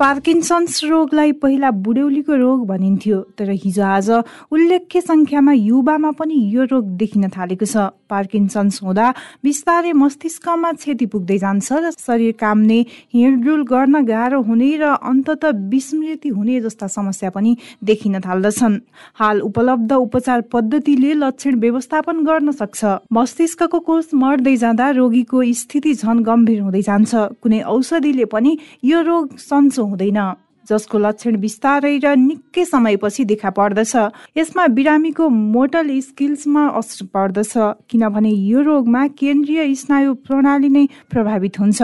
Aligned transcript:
Parkinson's 0.00 0.82
रोगलाई 0.84 1.32
पहिला 1.40 1.70
बुढ्यौलीको 1.84 2.34
रोग 2.36 2.66
भनिन्थ्यो 2.68 3.20
तर 3.38 3.50
हिजो 3.62 3.82
आज 3.82 4.10
उल्लेख्य 4.52 5.00
संख्यामा 5.00 5.52
युवामा 5.52 6.10
पनि 6.18 6.36
यो 6.52 6.64
रोग 6.68 6.84
देखिन 7.00 7.28
थालेको 7.32 7.64
छ। 7.64 7.96
पार्किन्सन्स 8.06 8.82
हुँदा 8.82 9.06
बिस्तारै 9.44 9.92
मस्तिष्कमा 9.96 10.72
क्षति 10.72 11.06
पुग्दै 11.08 11.38
जान्छ 11.38 11.72
र 11.72 11.90
शरीर 11.96 12.32
काम्ने 12.36 12.78
हिँडडुल 13.14 13.62
गर्न 13.66 14.04
गाह्रो 14.04 14.40
हुने 14.42 14.68
र 14.76 14.84
अन्तत 15.02 15.44
विस्मृति 15.72 16.28
हुने 16.28 16.60
जस्ता 16.60 16.86
समस्या 16.86 17.30
पनि 17.32 17.56
देखिन 17.82 18.20
थाल्दछन्। 18.20 18.76
हाल 19.16 19.40
उपलब्ध 19.48 19.92
उपचार 19.96 20.40
पद्धतिले 20.52 21.14
लक्षण 21.24 21.54
व्यवस्थापन 21.56 22.22
गर्न 22.28 22.52
सक्छ। 22.52 22.84
मस्तिष्कको 23.10 23.80
कोष 23.80 24.12
मर्दै 24.14 24.56
जाँदा 24.56 24.90
रोगीको 25.00 25.42
स्थिति 25.56 25.94
झन 25.94 26.22
गम्भीर 26.22 26.60
हुँदै 26.60 26.82
जान्छ। 26.84 27.14
कुनै 27.40 27.60
औषधिले 27.64 28.24
पनि 28.28 28.56
यो 28.84 29.02
रोग 29.02 29.36
सन्चो 29.40 29.84
हुँदैन 29.86 30.20
जसको 30.66 30.98
लक्षण 30.98 31.36
बिस्तारै 31.38 31.94
र 32.02 32.18
निकै 32.18 32.64
समयपछि 32.66 33.24
देखा 33.24 33.50
पर्दछ। 33.54 33.94
यसमा 34.34 34.66
बिरामीको 34.74 35.28
मोटल 35.28 35.88
स्किल्समा 36.00 36.62
असर 36.74 37.06
पर्दछ 37.14 37.52
किनभने 37.86 38.30
यो 38.50 38.60
रोगमा 38.66 39.06
केन्द्रीय 39.14 39.74
स्नायु 39.74 40.14
प्रणाली 40.26 40.68
नै 40.68 40.84
प्रभावित 41.06 41.60
हुन्छ। 41.60 41.80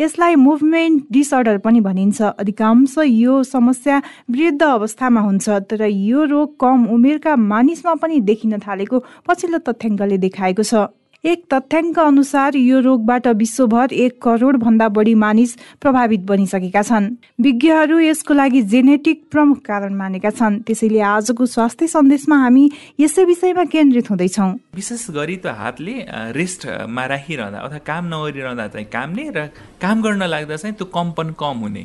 यसलाई 0.00 0.34
मुभमेन्ट 0.40 1.04
डिसअर्डर 1.12 1.58
पनि 1.60 1.80
भनिन्छ। 1.84 2.22
अधिकांश 2.40 2.94
यो 3.04 3.42
समस्या 3.44 4.00
वृद्ध 4.30 4.62
अवस्थामा 4.62 5.20
हुन्छ 5.20 5.48
तर 5.68 5.84
यो 5.84 6.24
रोग 6.24 6.56
कम 6.56 6.88
उमेरका 6.96 7.36
मानिसमा 7.36 7.94
पनि 8.00 8.20
देखिन 8.24 8.58
थालेको 8.64 9.04
पछिल्लो 9.28 9.58
तथ्याङ्कले 9.68 10.16
देखाएको 10.18 10.62
छ। 10.64 10.88
एक 11.24 11.44
तथ्याङ्क 11.52 11.98
अनुसार 11.98 12.56
यो 12.56 12.80
रोगबाट 12.84 13.26
विश्वभर 13.40 13.92
एक 13.96 14.20
करोड 14.22 14.56
भन्दा 14.60 14.88
बढी 14.92 15.14
मानिस 15.16 15.54
प्रभावित 15.80 16.20
बनिसकेका 16.28 16.82
छन्। 16.84 17.06
विज्ञहरू 17.40 17.98
यसको 17.98 18.34
लागि 18.34 18.60
जेनेटिक 18.68 19.22
प्रमुख 19.32 19.58
कारण 19.64 19.94
मानेका 19.96 20.30
छन्। 20.30 20.60
त्यसैले 20.68 21.00
आजको 21.00 21.46
स्वास्थ्य 21.48 21.86
सन्देशमा 21.88 22.36
हामी 22.36 22.64
यसै 23.00 23.24
विषयमा 23.24 23.64
केन्द्रित 23.72 24.10
हुँदैछौँ। 24.10 24.50
विशेष 24.76 25.08
गरी 25.16 25.36
त 25.40 25.56
हातले 25.56 25.94
रेस्टमा 26.36 27.04
राखिरहँदा 27.08 27.58
अथवा 27.58 27.80
काम 27.88 28.04
नगरिरहँदा 28.12 28.66
चाहिँ 28.68 28.88
कामले 28.92 29.24
र 29.32 29.48
काम 29.80 29.96
गर्न 30.04 30.22
लाग्दा 30.28 30.56
चाहिँ 30.60 30.76
त्यो 30.76 30.92
कम्पन 30.92 31.32
कम 31.40 31.56
हुने। 31.64 31.84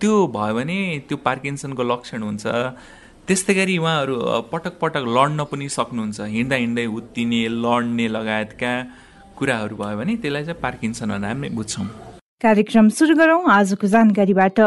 त्यो 0.00 0.14
भयो 0.32 0.54
भने 0.56 0.78
त्यो 1.04 1.16
पार्किन्सनको 1.28 1.82
लक्षण 1.92 2.20
हुन्छ। 2.24 2.44
त्यस्तै 3.30 3.54
गरी 3.54 3.74
उहाँहरू 3.78 4.14
पटक 4.50 4.74
पटक 4.82 5.04
लड्न 5.06 5.44
पनि 5.46 5.66
सक्नुहुन्छ। 5.70 6.18
हिँड्दा 6.34 6.56
हिँड्दै 6.62 6.86
उत्तिने 6.98 7.42
लड्ने 7.62 8.06
लगायतका 8.10 8.72
कुराहरू 9.38 9.76
भयो 9.78 9.96
भने 9.98 10.16
त्यसलाई 10.18 10.44
चाहिँ 10.50 10.58
पार्किन्सन 10.58 11.10
हामी 11.14 11.48
बुझ्छौँ। 11.54 11.86
कार्यक्रम 12.42 12.88
सुरु 12.90 13.14
गरौँ 13.14 13.46
आजको 13.46 13.86
जानकारीबाट। 13.86 14.58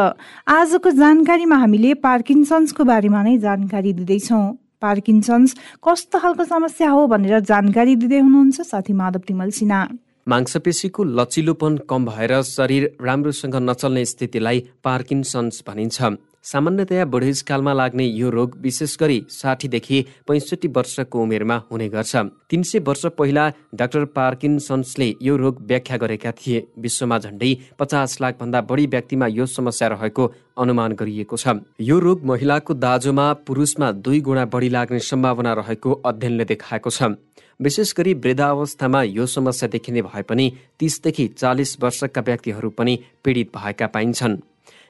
आजको 0.48 0.90
जानकारीमा 0.96 1.56
हामीले 1.60 1.92
पार्किन्सन्सको 2.08 2.82
बारेमा 2.88 3.20
नै 3.28 3.36
जानकारी 3.44 3.92
दिँदैछौँ। 4.00 4.44
पार्किन्सन्स 4.80 5.50
कस्तो 5.84 6.16
खालको 6.24 6.44
समस्या 6.48 6.88
हो 6.88 7.06
भनेर 7.12 7.44
जानकारी 7.44 8.00
दिँदै 8.00 8.20
हुनुहुन्छ 8.24 8.60
साथी 8.64 8.92
माधव 8.96 9.28
तिमल 9.28 9.50
सिन्हा। 9.60 9.80
मांसपेशीको 10.24 11.04
लचिलोपन 11.20 11.72
कम 11.84 12.04
भएर 12.08 12.40
शरीर 12.48 12.84
राम्रोसँग 12.96 13.56
नचल्ने 13.68 14.04
स्थितिलाई 14.08 14.58
पार्किन्सन्स 14.80 15.64
भनिन्छ। 15.68 16.16
सामान्यतया 16.44 17.04
बुढेसकालमा 17.04 17.72
लाग्ने 17.72 18.04
यो 18.04 18.30
रोग 18.30 18.56
विशेष 18.60 18.96
गरी 19.00 19.18
साठीदेखि 19.30 20.04
पैँसठी 20.28 20.68
वर्षको 20.68 21.22
उमेरमा 21.22 21.56
हुने 21.70 21.88
गर्छ। 21.88 22.16
तिन 22.50 22.62
सय 22.62 22.78
वर्ष 22.78 23.04
पहिला 23.18 23.48
डाक्टर 23.74 24.04
पार्किन्सन्सले 24.12 25.08
यो 25.22 25.36
रोग 25.36 25.62
व्याख्या 25.62 25.96
गरेका 25.96 26.32
थिए। 26.32 26.66
विश्वमा 26.78 27.18
झण्डै 27.18 27.54
पचास 27.78 28.20
लाख 28.20 28.34
भन्दा 28.40 28.60
बढी 28.60 28.86
व्यक्तिमा 28.86 29.26
यो 29.26 29.46
समस्या 29.46 29.88
रहेको 29.88 30.32
अनुमान 30.58 30.92
गरिएको 30.92 31.36
छ। 31.36 31.64
यो 31.80 31.98
रोग 31.98 32.24
महिलाको 32.24 32.74
दाजोमा 32.76 33.32
पुरुषमा 33.46 33.92
दुई 34.04 34.20
गुणा 34.20 34.44
बढी 34.44 34.68
लाग्ने 34.68 35.00
सम्भावना 35.00 35.52
रहेको 35.54 35.92
अध्ययनले 36.04 36.44
देखाएको 36.44 36.90
छ। 36.90 37.16
विशेष 37.60 37.94
गरी 37.96 38.14
वृद्धावस्थामा 38.14 39.02
यो 39.02 39.26
समस्या 39.26 39.68
देखिने 39.72 40.02
भए 40.02 40.22
पनि 40.22 40.52
तिसदेखि 40.78 41.26
चालिस 41.40 41.78
वर्षका 41.82 42.20
व्यक्तिहरू 42.20 42.70
पनि 42.70 42.98
पीडित 43.24 43.56
भएका 43.56 43.86
पाइन्छन्। 43.86 44.42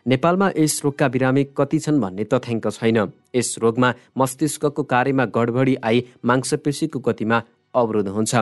नेपालमा 0.07 0.51
यस 0.59 0.81
रोगका 0.85 1.07
बिरामी 1.09 1.45
कति 1.57 1.79
छन् 1.79 2.01
भन्ने 2.01 2.25
तथ्याङ्क 2.25 2.67
छैन। 2.71 2.99
यस 3.35 3.57
रोगमा 3.63 3.93
मस्तिष्कको 4.19 4.83
कार्यमा 4.85 5.25
गडबडी 5.37 5.75
आई 5.83 6.05
मांसपेशीको 6.25 6.99
गतिमा 7.01 7.39
अवरोध 7.75 8.09
हुन्छ। 8.09 8.35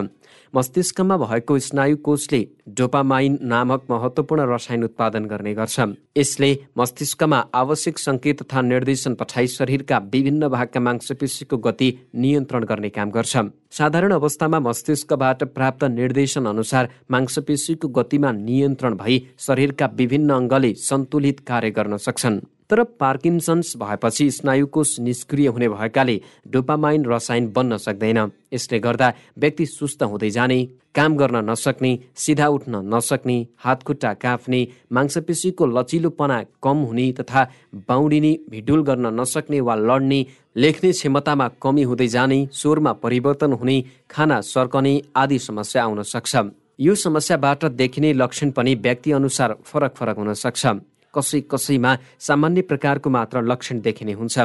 मस्तिष्कमा 0.54 1.16
भएको 1.16 1.59
स्नायु 1.59 1.97
कोषले 1.97 2.41
डोपामाइन 2.69 3.38
नामक 3.43 3.82
महत्वपूर्ण 3.91 4.54
रसायन 4.54 4.84
उत्पादन 4.84 5.25
गर्ने 5.25 5.54
गर्छ। 5.54 5.81
यसले 6.19 6.50
मस्तिष्कमा 6.78 7.38
आवश्यक 7.54 7.98
सङ्केत 7.98 8.43
तथा 8.43 8.60
निर्देशन 8.62 9.15
पठाई 9.15 9.47
शरीरका 9.47 9.98
विभिन्न 9.98 10.48
भागका 10.48 10.81
मांसपेशीको 10.81 11.56
गति 11.56 11.88
नियन्त्रण 12.15 12.65
गर्ने 12.65 12.88
काम 12.88 13.10
गर्छ। 13.10 13.37
साधारण 13.70 14.12
अवस्थामा 14.12 14.60
मस्तिष्कबाट 14.60 15.44
प्राप्त 15.44 15.84
निर्देशन 15.84 16.47
अनुसार 16.47 16.88
मांसपेशीको 17.10 17.88
गतिमा 17.88 18.32
नियन्त्रण 18.32 18.94
भई 18.94 19.16
शरीरका 19.38 19.87
विभिन्न 19.87 20.31
अङ्गले 20.32 20.75
सन्तुलित 20.75 21.41
कार्य 21.41 21.70
गर्न 21.70 21.97
सक्छन्। 21.97 22.41
तर 22.72 22.82
पार्किन्सन्स 23.00 23.72
भएपछि 23.76 24.30
स्नायुकोष 24.30 24.98
निष्क्रिय 25.00 25.46
हुने 25.46 25.68
भएकाले 25.68 26.20
डोपामाइन 26.48 27.04
रसायन 27.04 27.46
बन्न 27.52 27.76
सक्दैन। 27.76 28.18
यसले 28.52 28.78
गर्दा 28.80 29.12
व्यक्ति 29.38 29.66
सुस्त 29.66 30.02
हुँदै 30.02 30.30
जाने 30.30 30.56
काम 30.94 31.16
गर्न 31.16 31.36
नसक्ने 31.50 31.90
सिधा 32.16 32.46
उठ्न 32.48 32.80
नसक्ने 32.94 33.36
हातखुट्टा 33.58 34.12
काफ्ने 34.14 34.60
मांसपेशीको 34.92 35.66
लचिलोपना 35.68 36.42
कम 36.62 36.78
हुने 36.82 37.10
तथा 37.12 37.42
बाउडिने 37.88 38.32
भिडुल 38.50 38.82
गर्न 38.82 39.06
नसक्ने 39.20 39.60
वा 39.60 39.74
लड्ने 39.74 40.24
लेख्ने 40.56 40.92
क्षमतामा 40.92 41.48
कमी 41.62 41.82
हुँदै 41.82 42.06
जाने 42.08 42.38
स्वरमा 42.52 42.92
परिवर्तन 43.04 43.52
हुने 43.52 43.76
खाना 44.10 44.40
सर्कने 44.46 45.00
आदि 45.16 45.38
समस्या 45.38 45.84
आउन 45.84 46.02
सक्छ। 46.02 46.36
यो 46.80 46.94
समस्याबाट 46.94 47.64
देखिने 47.74 48.12
लक्षण 48.12 48.50
पनि 48.50 48.74
व्यक्ति 48.74 49.12
अनुसार 49.12 49.56
फरक 49.64 49.94
फरक 49.94 50.16
हुन 50.18 50.32
सक्छ। 50.34 50.66
कसै 51.14 51.40
कसैमा 51.50 51.92
सामान्य 52.18 52.62
प्रकारको 52.62 53.08
मात्र 53.10 53.42
लक्षण 53.42 53.80
देखिने 53.80 54.12
हुन्छ। 54.12 54.38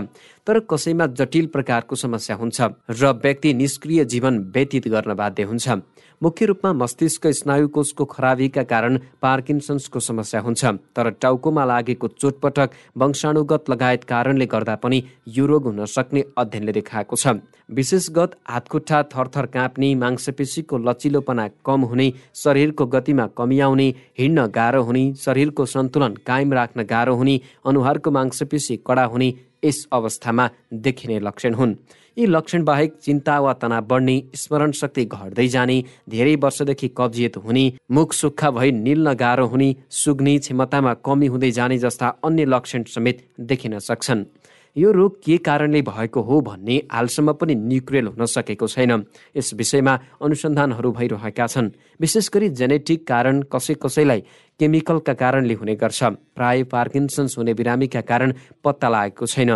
तर 0.47 0.59
कसैमा 0.69 1.05
जटिल 1.19 1.45
प्रकारको 1.53 1.95
समस्या 1.97 2.35
हुन्छ 2.35 2.61
र 2.91 3.11
व्यक्ति 3.23 3.53
निष्क्रिय 3.53 4.03
जीवन 4.05 4.39
व्यतीत 4.53 4.87
गर्न 4.87 5.13
बाध्य 5.13 5.43
हुन्छ। 5.43 5.69
मुख्य 6.21 6.45
रूपमा 6.45 6.71
मस्तिष्क 6.73 7.27
स्नायुकोषको 7.29 8.05
खराबीका 8.05 8.63
कारण 8.63 8.97
पार्किन्सन्सको 9.21 9.99
समस्या 9.99 10.41
हुन्छ। 10.41 10.65
तर 10.95 11.09
टाउकोमा 11.21 11.65
लागेको 11.65 12.07
चोटपटक 12.09 12.69
वंशाणुगत 12.97 13.69
लगायत 13.69 14.03
कारणले 14.03 14.45
गर्दा 14.45 14.75
पनि 14.75 15.03
यो 15.27 15.45
रोग 15.45 15.65
हुन 15.65 15.85
सक्ने 15.87 16.23
अध्ययनले 16.37 16.71
देखाएको 16.71 17.15
छ। 17.15 17.35
विशेषगत 17.69 18.35
हातखुट्टा 18.49 19.01
थरथर 19.13 19.45
काँप्ने 19.53 19.93
मांसपेशीको 19.95 20.77
लचिलोपना 20.79 21.47
कम 21.65 21.81
हुने 21.83 22.07
शरीरको 22.35 22.85
गतिमा 22.87 23.25
कमी 23.37 23.59
आउने 23.59 23.87
हिँड्न 24.19 24.45
गाह्रो 24.55 24.83
हुने 24.83 25.03
शरीरको 25.19 25.65
सन्तुलन 25.67 26.15
कायम 26.25 26.53
राख्न 26.53 26.83
गाह्रो 26.89 27.15
हुने 27.15 27.39
अनुहारको 27.67 28.11
मांसपेशी 28.11 28.77
कडा 28.87 29.03
हुने 29.05 29.29
यस 29.63 29.87
अवस्थामा 29.93 30.49
देखिने 30.73 31.19
लक्षण 31.19 31.53
हुन्। 31.53 31.75
यी 32.17 32.25
लक्षण 32.25 32.63
बाहेक 32.63 32.93
चिन्ता 32.97 33.39
वा 33.39 33.53
तनाव 33.53 33.85
बढ्ने 33.87 34.15
स्मरण 34.35 34.71
शक्ति 34.71 35.05
घट्दै 35.05 35.47
जाने 35.47 35.83
धेरै 36.09 36.35
वर्षदेखि 36.35 36.87
कब्जियत 36.97 37.37
हुने 37.37 37.65
मुख 37.91 38.13
सुक्खा 38.13 38.51
भई 38.51 38.71
निल्न 38.71 39.13
गाह्रो 39.13 39.45
हुने 39.47 39.75
सुग्ने 39.91 40.37
क्षमतामा 40.39 40.93
कमी 41.05 41.27
हुँदै 41.27 41.51
जाने 41.51 41.77
जस्ता 41.77 42.07
अन्य 42.25 42.45
लक्षण 42.45 42.83
समेत 42.87 43.25
देखिन 43.39 43.79
सक्छन्। 43.79 44.25
यो 44.75 44.91
रोग 44.91 45.15
के 45.23 45.37
कारणले 45.37 45.81
भएको 45.81 46.21
हो 46.21 46.39
भन्ने 46.41 46.75
हालसम्म 46.91 47.33
पनि 47.33 47.53
निक्रेल 47.55 48.07
हुन 48.07 48.25
सकेको 48.25 48.67
छैन। 48.67 48.91
यस 49.37 49.53
विषयमा 49.53 49.93
अनुसन्धानहरू 50.21 50.91
भइरहेका 50.91 51.47
छन्। 51.47 51.69
विशेष 52.01 52.29
गरी 52.33 52.49
जेनेटिक 52.49 53.07
कारण 53.07 53.41
कसै 53.53 53.73
कसैलाई 53.73 54.23
केमिकलका 54.59 55.13
कारणले 55.13 55.53
हुने 55.53 55.75
गर्छ। 55.75 56.03
प्राय 56.35 56.63
पार्किन्सन्स 56.63 57.37
हुने 57.37 57.53
बिरामीका 57.53 58.01
कारण 58.01 58.33
पत्ता 58.63 58.89
लागेको 58.89 59.25
छैन। 59.25 59.51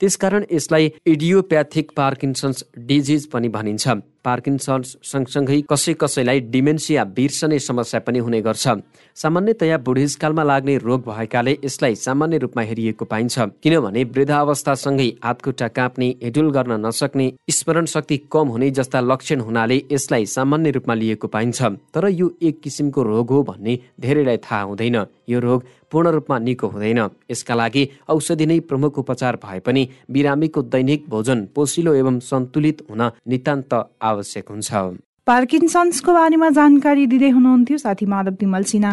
त्यसकारण 0.00 0.44
यसलाई 0.52 0.92
इडियोप्याथिक 1.06 1.90
पार्किन्सन्स 1.96 2.64
डिजिज 2.78 3.26
पनि 3.26 3.48
भनिन्छ। 3.48 3.88
पार्किन्सन्स 4.24 4.96
सँगसँगै 5.02 5.60
कसै 5.70 5.94
कसैलाई 6.00 6.40
डिमेन्सिया 6.52 7.04
बिर्सने 7.16 7.58
समस्या 7.58 8.00
पनि 8.00 8.18
हुने 8.18 8.40
गर्छ। 8.40 8.68
सामान्यतया 9.16 9.78
बुढेसकालमा 9.78 10.42
लाग्ने 10.42 10.76
रोग 10.78 11.00
भएकाले 11.06 11.56
यसलाई 11.64 11.94
सामान्य 11.96 12.38
रूपमा 12.38 12.62
हेरिएको 12.62 13.04
पाइन्छ। 13.04 13.38
किनभने 13.62 14.04
वृद्धावस्थासँगै 14.06 15.08
हातखुट्टा 15.24 15.68
काँप्ने 15.68 16.08
हिडुल 16.22 16.50
गर्न 16.50 16.72
नसक्ने 16.86 17.32
स्मरण 17.50 17.86
शक्ति 17.86 18.16
कम 18.32 18.48
हुने 18.48 18.70
जस्ता 18.70 19.00
लक्षण 19.00 19.40
हुनाले 19.40 19.82
यसलाई 19.92 20.26
सामान्य 20.26 20.70
रूपमा 20.70 20.94
लिएको 20.94 21.28
पाइन्छ। 21.28 21.62
तर 21.94 22.08
यो 22.10 22.30
एक 22.42 22.60
किसिमको 22.60 23.02
रोग 23.02 23.30
हो 23.30 23.42
भन्ने 23.42 23.78
धेरैलाई 24.00 24.36
थाहा 24.40 24.62
हुँदैन। 24.62 24.96
यो 25.28 25.38
रोग 25.40 25.64
पूर्ण 25.90 26.10
रूपमा 26.10 26.38
निको 26.38 26.66
हुँदैन। 26.68 27.00
यसका 27.30 27.54
लागि 27.54 27.82
औषधि 28.08 28.46
नै 28.46 28.58
प्रमुख 28.70 28.98
उपचार 28.98 29.36
भए 29.44 29.60
पनि 29.60 29.82
बिरामीको 30.10 30.62
दैनिक 30.64 31.08
भोजन 31.08 31.38
पोसिलो 31.54 31.94
एवं 31.94 32.18
सन्तुलित 32.20 32.86
हुन 32.90 33.02
नितान्त 33.28 33.72
आवश्यक 34.02 34.48
हुन्छ। 34.48 34.70
पार्किन्सन्सको 35.26 36.12
बारेमा 36.12 36.48
जानकारी 36.50 37.06
दिँदै 37.06 37.30
हुनुहुन्थ्यो 37.30 37.78
साथी 37.78 38.06
माधव 38.06 38.34
विमल 38.40 38.62
सिन्हा। 38.66 38.92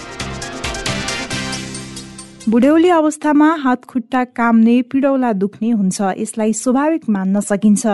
बुढ्यौली 2.49 2.89
अवस्थामा 2.89 3.47
हात 3.61 3.83
खुट्टा 3.85 4.23
काम्ने 4.33 4.81
पिडौला 4.91 5.31
दुख्ने 5.33 5.69
हुन्छ। 5.71 6.01
यसलाई 6.17 6.53
स्वाभाविक 6.53 7.03
मान्न 7.09 7.39
सकिन्छ। 7.39 7.85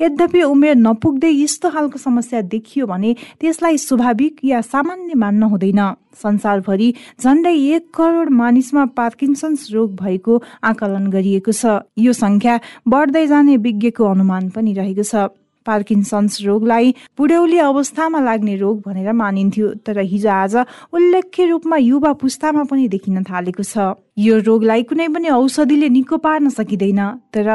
यद्यपि 0.00 0.42
उमेर 0.44 0.76
नपुग्दै 0.76 1.32
यस्तो 1.32 1.70
खालको 1.72 1.98
समस्या 1.98 2.40
देखियो 2.52 2.86
भने 2.86 3.14
त्यसलाई 3.40 3.76
स्वाभाविक 3.78 4.44
या 4.44 4.60
सामान्य 4.60 5.14
मान्न 5.16 5.42
हुँदैन। 5.42 5.80
संसारभरि 6.20 6.92
झन्डै 7.22 7.54
एक 7.54 7.88
करोड 7.96 8.28
मानिसमा 8.28 8.84
पार्किन्सन्स 8.92 9.72
रोग 9.72 9.96
भएको 9.96 10.42
आकलन 10.62 11.06
गरिएको 11.08 11.52
छ। 11.52 11.80
यो 11.96 12.12
संख्या 12.12 12.60
बढ्दै 12.84 13.26
जाने 13.26 13.56
विज्ञको 13.56 14.04
अनुमान 14.04 14.48
पनि 14.52 14.72
रहेको 14.74 15.02
छ। 15.02 15.32
पार्किन्सन्स 15.68 16.40
रोगलाई 16.44 16.94
बुढ्यौली 17.18 17.58
अवस्थामा 17.64 18.20
लाग्ने 18.20 18.56
रोग 18.56 18.82
भनेर 18.86 19.12
मानिन्थ्यो 19.22 19.68
तर 19.86 19.98
हिजो 20.12 20.30
आज 20.32 20.56
उल्लेख्य 20.92 21.46
रूपमा 21.46 21.76
युवा 21.76 22.12
पुस्तामा 22.22 22.62
पनि 22.70 22.88
देखिन 22.88 23.22
थालेको 23.24 23.62
छ। 23.62 23.94
यो 24.18 24.38
रोगलाई 24.42 24.82
कुनै 24.90 25.08
पनि 25.14 25.28
औषधिले 25.30 25.88
निको 25.88 26.16
पार्न 26.18 26.48
सकिँदैन 26.50 27.00
तर 27.34 27.48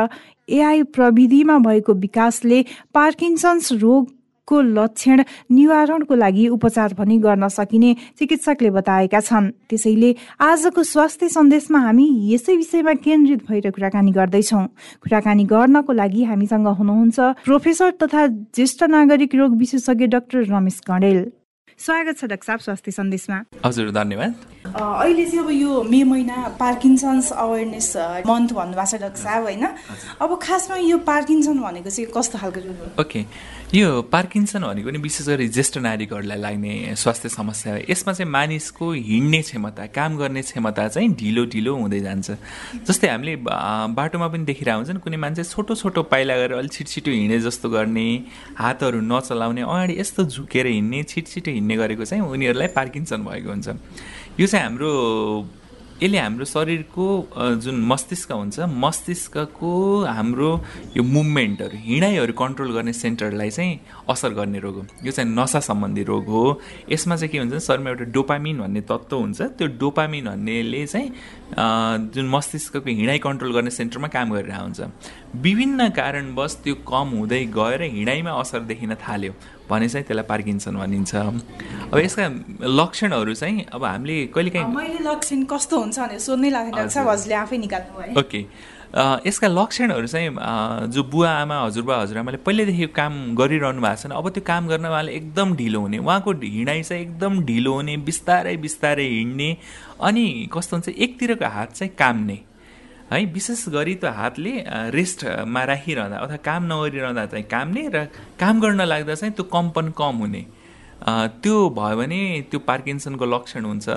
एआई 0.49 0.83
प्रविधिमा 0.95 1.57
भएको 1.59 1.93
विकासले 2.03 2.59
पार्किन्सन्स 2.93 3.71
रोग 3.81 4.11
को 4.47 4.61
लक्षण 4.61 5.23
निवारणको 5.51 6.15
लागि 6.15 6.47
उपचार 6.47 6.93
पनि 6.93 7.17
गर्न 7.17 7.47
सकिने 7.47 7.93
चिकित्सकले 8.19 8.69
बताएका 8.69 9.19
छन्। 9.19 9.51
त्यसैले 9.69 10.15
आजको 10.41 10.83
स्वास्थ्य 10.83 11.29
सन्देशमा 11.29 11.79
हामी 11.79 12.07
यसै 12.33 12.55
विषयमा 12.55 12.93
केन्द्रित 13.03 13.41
भएर 13.49 13.71
कुराकानी 13.71 14.11
गर्दैछौँ। 14.11 14.65
कुराकानी 15.03 15.43
गर्नको 15.45 15.93
लागि 15.93 16.23
हामीसँग 16.23 16.67
हुनुहुन्छ 16.67 17.19
प्रोफेसर 17.45 17.91
तथा 18.03 18.27
ज्येष्ठ 18.27 18.83
नागरिक 18.85 19.35
रोग 19.35 19.57
विशेषज्ञ 19.57 20.05
डाक्टर 20.07 20.43
रमेश 20.51 20.81
गणेल। 20.89 21.19
स्वागत 21.79 22.17
छ 22.19 22.25
डाक्टर 22.25 22.45
साहब 22.45 22.59
स्वास्थ्य 22.59 22.91
सन्देशमा। 22.91 23.37
हजुर 23.65 23.91
धन्यवाद। 23.91 24.52
अहिले 24.65 25.25
चाहिँ 25.25 25.43
अब 25.43 25.49
यो 25.51 25.83
मे 25.83 26.03
महिना 26.03 26.35
पार्किन्सन्स 26.59 27.31
अवेरनेस 27.31 27.91
मन्थ 28.27 28.53
भन्नुभएको 28.53 28.85
छ 28.87 29.01
डाक्टर 29.01 29.21
साहब 29.21 29.43
होइन? 29.43 29.65
अब 30.21 30.39
खासमा 30.41 30.77
यो 30.77 30.97
पार्किन्सन 31.03 31.59
भनेको 31.59 31.89
चाहिँ 31.89 32.11
कस्तो 32.15 32.37
खालको 32.39 33.01
ओके। 33.01 33.25
यो 33.75 34.01
पार्किन्सन 34.07 34.63
भनेको 34.63 34.89
नि 34.89 34.99
विशेष 35.03 35.27
गरी 35.27 35.47
ज्येष्ठ 35.49 35.77
नागरिकहरूलाई 35.83 36.39
लाग्ने 36.39 36.95
स्वास्थ्य 36.95 37.29
समस्या 37.29 37.73
हो। 37.73 37.79
यसमा 37.89 38.13
चाहिँ 38.13 38.31
मानिसको 38.31 38.91
हिँड्ने 38.91 39.41
क्षमता 39.41 39.85
काम 39.91 40.17
गर्ने 40.17 40.41
क्षमता 40.41 40.87
चाहिँ 40.87 41.09
ढिलो 41.11 41.45
ढिलो 41.51 41.75
हुँदै 41.75 41.99
जान्छ। 41.99 42.31
जस्तै 42.87 43.07
हामीले 43.07 43.35
बाटोमा 43.99 44.27
पनि 44.31 44.45
देखिरहेको 44.45 44.79
हुन्छ 44.79 45.03
कुनै 45.03 45.17
मान्छे 45.17 45.43
छोटो 45.43 45.75
छोटो 45.75 46.03
पाइला 46.07 46.37
गरेर 46.37 46.57
अलिक 46.57 46.87
छिटो 46.87 47.11
हिँडे 47.11 47.39
जस्तो 47.49 47.69
गर्ने 47.69 48.07
हातहरू 48.61 49.01
नचलाउने 49.01 49.61
अगाडि 49.61 49.93
यस्तो 49.99 50.23
झुकेर 50.23 50.67
हिँड्ने 50.67 51.03
छिटो 51.03 51.51
हिँड्ने 51.51 51.75
गरेको 51.77 52.05
चाहिँ 52.05 52.23
उनीहरूलाई 52.23 52.67
पार्किन्सन 52.77 53.19
भएको 53.25 53.49
हुन्छ। 53.49 53.69
यो 54.39 54.45
चाहिँ 54.47 54.65
हाम्रो 54.65 54.89
यसले 56.01 56.17
हाम्रो 56.17 56.45
शरीरको 56.45 57.05
जुन 57.63 57.75
मस्तिष्क 57.85 58.31
हुन्छ 58.31 58.59
मस्तिष्कको 58.65 59.71
हाम्रो 60.09 60.49
यो 60.97 61.03
मुभमेन्टहरू 61.05 61.77
हिँडाइहरू 61.79 62.33
कन्ट्रोल 62.33 62.71
गर्ने 62.73 62.93
सेन्टरलाई 62.93 63.49
चाहिँ 63.49 63.79
असर 64.09 64.33
गर्ने 64.33 64.59
रोग 64.59 64.75
हो। 64.75 64.85
यो 65.05 65.11
चाहिँ 65.11 65.29
नसा 65.29 65.59
सम्बन्धी 65.69 66.03
रोग 66.03 66.25
हो। 66.25 66.43
यसमा 66.91 67.15
चाहिँ 67.15 67.29
के 67.29 67.37
हुन्छ 67.37 67.61
शरीरमा 67.61 67.89
एउटा 67.89 68.05
डोपामिन 68.09 68.57
भन्ने 68.59 68.81
तत्त्व 68.89 69.17
हुन्छ। 69.17 69.41
त्यो 69.53 69.67
डोपामिन 69.79 70.25
भन्नेले 70.25 70.85
चाहिँ 70.87 71.09
जुन 71.53 72.25
मस्तिष्कको 72.29 72.89
हिँडाइ 72.89 73.19
कन्ट्रोल 73.19 73.53
गर्ने 73.53 73.69
सेन्टरमा 73.69 74.07
काम 74.07 74.33
गरिरहेको 74.33 74.63
हुन्छ। 74.63 74.81
विभिन्न 75.45 75.89
कारणवश 75.97 76.53
त्यो 76.63 76.75
कम 76.87 77.07
हुँदै 77.17 77.43
गएर 77.53 77.81
हिँडाइमा 77.95 78.31
असर 78.41 78.59
देखिन 78.69 78.93
थाल्यो 79.01 79.31
भने 79.69 79.87
चाहिँ 79.89 80.05
त्यसलाई 80.07 80.25
पार्किन्सन 80.29 80.75
भनिन्छ। 80.75 81.15
अब 81.15 81.97
यसका 81.97 82.25
लक्षणहरू 82.79 83.33
चाहिँ 83.33 83.65
अब 83.73 83.83
हामीले 83.85 84.15
कहिलेकाहीँ 84.35 84.67
मैले 84.75 84.99
लक्षण 85.09 85.43
कस्तो 85.51 85.75
हुन्छ 85.79 85.99
भनेर 85.99 86.19
सोध्नै 86.19 86.49
लाग्छ 86.49 86.97
हजुरले 86.97 87.35
आफै 87.35 87.57
निकाल्नु 87.57 88.19
ओके। 88.19 88.41
यसका 88.95 89.47
लक्षणहरू 89.47 90.07
चाहिँ 90.07 90.29
जो 90.93 91.03
बुवा 91.03 91.29
आमा 91.41 91.55
हजुरबा 91.61 91.95
हजुरआमाले 91.97 92.37
पहिल्यैदेखि 92.45 92.87
काम 92.93 93.13
गरिरहनु 93.35 93.81
भएको 93.81 93.95
छ 94.01 94.11
अब 94.13 94.29
त्यो 94.29 94.43
काम 94.47 94.67
गर्न 94.67 94.85
उहाँले 94.85 95.11
एकदम 95.11 95.55
ढिलो 95.55 95.79
हुने 95.79 95.97
उहाँको 95.97 96.31
हिँडाइ 96.31 96.83
चाहिँ 96.83 97.01
एकदम 97.01 97.41
ढिलो 97.45 97.73
हुने 97.73 97.97
बिस्तारै 98.05 98.55
बिस्तारै 98.57 99.07
हिँड्ने 99.09 99.49
अनि 100.01 100.25
कस्तो 100.53 100.77
हुन्छ 100.77 100.89
एकतिरको 100.89 101.47
हात 101.49 101.73
चाहिँ 101.73 101.93
काम्ने 101.99 102.39
है 103.11 103.23
विशेष 103.33 103.67
गरी 103.69 103.95
त्यो 103.95 104.11
हातले 104.11 104.53
रेस्टमा 104.93 105.63
राखिरहँदा 105.63 106.17
अथवा 106.17 106.37
काम 106.45 106.61
नगरिरहँदा 106.71 107.25
चाहिँ 107.25 107.45
कामले 107.45 107.87
र 107.95 108.05
काम 108.39 108.61
गर्न 108.61 108.81
लाग्दा 108.81 109.15
चाहिँ 109.15 109.33
त्यो 109.33 109.45
कम्पन 109.53 109.89
कम 109.97 110.21
हुने। 110.21 110.45
त्यो 111.43 111.57
भयो 111.77 111.97
भने 111.97 112.21
त्यो 112.51 112.59
पार्किन्सनको 112.69 113.25
लक्षण 113.25 113.65
हुन्छ 113.65 113.89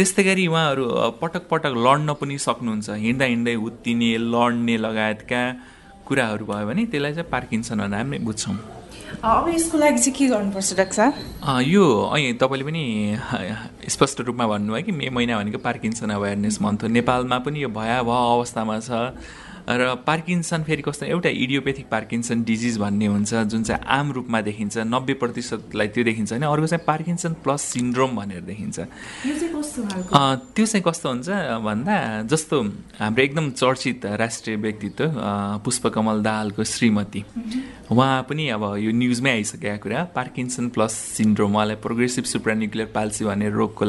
त्यस्तै 0.00 0.22
गरी 0.24 0.46
उहाँहरू 0.48 0.84
पटक 1.20 1.44
पटक 1.52 1.72
लड्न 1.76 2.08
पनि 2.16 2.36
सक्नुहुन्छ। 2.40 2.88
हिँड्दा 3.04 3.24
हिँड्दै 3.32 3.54
उत्तिने 3.68 4.10
लड्ने 4.32 4.76
लगायतका 4.80 5.40
कुराहरू 6.08 6.44
भयो 6.48 6.66
भने 6.66 6.82
त्यसलाई 6.88 7.12
चाहिँ 7.20 7.28
पार्किन्सन 7.28 7.78
भन्दा 7.84 7.96
हामी 8.00 8.18
बुझ्छौँ। 8.24 8.56
अब 9.20 9.48
यसको 9.52 9.76
लागि 9.78 9.98
चाहिँ 10.00 10.16
के 10.16 10.26
गर्नुपर्छ 10.32 10.70
डाक्टर 10.80 11.12
यो 11.68 11.84
अहिले 12.16 12.32
तपाईँले 12.40 12.64
पनि 12.64 12.84
स्पष्ट 13.92 14.20
रूपमा 14.24 14.46
भन्नुभयो 14.48 14.82
कि 14.88 14.92
मे 14.96 15.12
महिना 15.12 15.36
भनेको 15.36 15.60
पार्किन्सन 15.68 16.10
अवेरनेस 16.16 16.56
मन्थ 16.64 16.80
हो। 16.82 16.88
नेपालमा 16.96 17.38
पनि 17.44 17.62
यो 17.62 17.68
भयावह 17.68 18.16
अवस्थामा 18.40 18.76
छ। 18.80 18.90
र 19.68 19.94
पार्किन्सन 20.06 20.62
फेरि 20.62 20.82
कस्तो 20.82 21.06
एउटा 21.06 21.28
इडियोपेथिक 21.28 21.86
पार्किन्सन 21.90 22.42
डिजिज 22.44 22.78
भन्ने 22.78 23.06
हुन्छ 23.06 23.34
जुन 23.50 23.62
चाहिँ 23.62 23.82
आम 23.88 24.12
रूपमा 24.12 24.40
देखिन्छ 24.40 24.78
नब्बे 24.86 25.14
प्रतिशतलाई 25.20 25.88
त्यो 25.88 26.04
देखिन्छ 26.04 26.32
होइन। 26.32 26.44
अर्को 26.44 26.66
चाहिँ 26.66 26.84
पार्किन्सन 26.86 27.32
प्लस 27.44 27.62
सिन्ड्रोम 27.72 28.16
भनेर 28.16 28.40
देखिन्छ। 28.46 28.78
त्यो 29.20 30.66
चाहिँ 30.66 30.82
कस्तो 30.86 31.08
हुन्छ 31.08 31.28
भन्दा 31.60 31.96
जस्तो 32.30 32.56
हाम्रो 32.98 33.22
एकदम 33.24 33.50
चर्चित 33.52 34.06
राष्ट्रिय 34.16 34.56
व्यक्तित्व 34.56 35.04
पुष्पकमल 35.64 36.22
दाहालको 36.22 36.64
श्रीमती। 36.64 37.24
उहाँ। 37.90 38.22
पनि 38.30 38.48
अब 38.48 38.62
यो 38.78 38.90
न्युजमै 38.92 39.30
आइसकेका 39.30 39.76
कुरा 39.82 40.02
पार्किन्सन 40.14 40.68
प्लस 40.70 40.92
सिन्ड्रोम 41.16 41.54
उहाँलाई 41.54 41.76
प्रोग्रेसिभ 41.82 42.24
सुप्रान्युक्लियर 42.24 42.88
पाल्सी 42.94 43.24
भन्ने 43.24 43.48
रोगको 43.50 43.84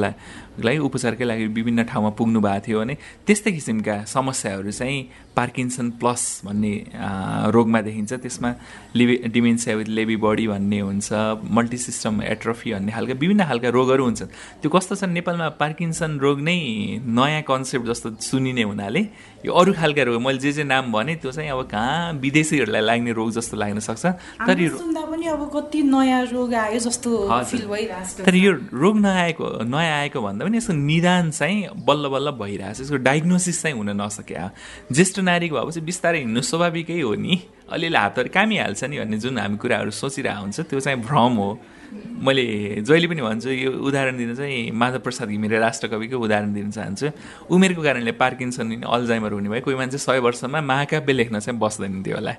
लागि 0.59 0.77
उपचारकै 0.83 1.25
लागि 1.25 1.45
विभिन्न 1.55 1.83
ठाउँमा 1.87 2.09
पुग्नु 2.19 2.39
भएको 2.41 2.65
थियो 2.67 2.79
भने 2.79 2.95
त्यस्तै 3.27 3.51
किसिमका 3.51 3.95
समस्याहरू 4.05 4.71
चाहिँ 4.71 4.99
पार्किन्सन 5.31 5.89
प्लस 5.95 6.21
भन्ने 6.45 6.73
रोगमा 7.55 7.79
देखिन्छ। 7.81 8.13
त्यसमा 8.19 8.49
Lewy 8.95 9.15
dementia 9.31 9.75
with 9.79 9.87
Lewy 9.87 10.15
body 10.19 10.47
भन्ने 10.47 10.79
हुन्छ 10.79 11.07
मल्टिसिस्टम 11.57 12.21
एट्रोफी 12.35 12.73
भन्ने 12.73 12.91
खालका 12.91 13.13
विभिन्न 13.15 13.41
खालका 13.47 13.69
रोगहरू 13.71 14.03
हुन्छन्। 14.03 14.29
त्यो 14.61 14.69
कस्तो 14.69 14.95
छ 14.95 15.03
नेपालमा 15.07 15.47
पार्किन्सन 15.55 16.19
रोग 16.19 16.39
नै 16.43 16.59
नयाँ 16.99 17.41
कन्सेप्ट 17.47 17.85
जस्तो 17.87 18.07
सुनिने 18.19 18.63
हुनाले 18.67 19.01
यो 19.47 19.51
अरू 19.55 19.71
खालका 19.73 20.03
रोग 20.03 20.21
मैले 20.21 20.39
जे 20.43 20.51
जे 20.51 20.63
नाम 20.67 20.91
भने 20.91 21.15
त्यो 21.23 21.31
चाहिँ 21.31 21.49
अब 21.49 21.63
कहाँ 21.71 22.19
विदेशीहरूलाई 22.19 22.81
लाग्ने 22.81 23.11
रोग 23.15 23.31
जस्तो 23.31 23.55
लाग्न 23.57 23.79
सक्छ। 23.79 24.05
तर 24.45 24.59
यो 24.59 24.69
पनि 24.75 25.25
अब 25.27 25.49
कति 25.55 25.81
नयाँ 25.87 26.23
रोग 26.27 26.53
आयो 26.53 26.79
जस्तो 26.79 27.09
तर 28.25 28.35
यो 28.35 28.51
रोग 28.73 28.95
नआएको 28.99 29.63
नयाँ 29.63 29.97
आएको 29.99 30.19
भन्दा 30.41 30.49
पनि 30.49 30.57
यसको 30.57 30.73
निदान 30.73 31.31
चाहिँ 31.31 31.85
बल्ल 31.85 32.07
बल्ल 32.09 32.31
भइरहेछ। 32.41 32.81
यसको 32.81 32.97
डायग्नोसिस 32.97 33.61
चाहिँ 33.61 33.77
हुन 33.77 33.89
नसक्यो 34.01 34.49
ज्येष्ठ 34.91 35.19
नारीको 35.21 35.55
भएपछि 35.55 35.81
बिस्तारै 35.85 36.19
हिँड्नु 36.19 36.41
स्वाभाविकै 36.41 36.99
हो 37.01 37.13
नि। 37.15 37.33
अलिअलि 37.69 37.97
हातहरू 37.97 38.29
कामिहाल्छ 38.33 38.83
नि 38.83 38.97
भन्ने 38.99 39.17
जुन 39.21 39.37
हामी 39.37 39.57
कुराहरू 39.61 39.91
सोचिरहेको 39.93 40.41
हुन्छ 40.41 40.59
त्यो 40.67 40.79
चाहिँ 40.79 40.99
भ्रम 41.05 41.33
हो। 41.37 41.49
मैले 41.91 42.81
जहिले 42.87 43.07
पनि 43.11 43.21
भन्छु 43.21 43.49
यो 43.51 43.71
उदाहरण 43.83 44.15
दिन 44.17 44.35
चाहिँ 44.35 44.71
माधव 44.71 44.99
प्रसाद 45.03 45.27
घिमिरे 45.29 45.59
राष्ट्रकविको 45.59 46.17
उदाहरण 46.17 46.53
दिन 46.53 46.71
चाहन्छु। 46.71 47.07
उमेरको 47.51 47.81
कारणले 47.83 48.11
पार्किन्सन 48.15 48.87
अल्जाइमर 48.87 49.31
हुने 49.31 49.49
भयो 49.51 49.61
कोही 49.61 49.75
मान्छे 49.75 49.97
सय 49.99 50.19
वर्षमा 50.19 50.61
महाकाव्य 50.61 51.13
लेख्न 51.13 51.39
चाहिँ 51.39 51.59
बस्दैन 51.59 52.03
थियो 52.03 52.15
होला। 52.15 52.33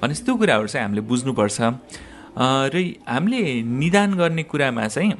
भनेपछि 0.00 0.22
त्यो 0.24 0.34
कुराहरू 0.36 0.68
चाहिँ 0.68 0.84
हामीले 0.84 1.02
बुझ्नुपर्छ। 1.08 1.60
र 2.72 2.76
हामीले 3.08 3.40
निदान 3.64 4.14
गर्ने 4.14 4.42
कुरामा 4.44 4.86
चाहिँ 4.88 5.12